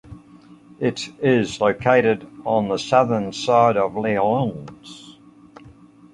It 0.79 1.09
is 1.21 1.61
located 1.61 2.25
on 2.43 2.69
the 2.69 2.79
southern 2.79 3.31
side 3.33 3.77
of 3.77 3.93
Lyons. 3.95 5.19